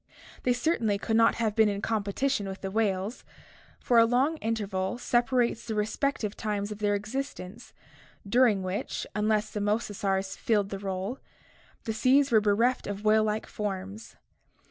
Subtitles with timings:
[0.41, 3.23] They certainly could not have been in competition with the whales,
[3.79, 7.71] for a long interval separates the respective times of their existence
[8.27, 11.19] during which, unless the mosasaurs filled the rdle,
[11.83, 14.15] the seas were bereft of whale like forms.